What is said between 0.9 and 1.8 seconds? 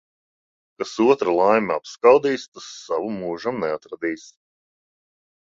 otra laimi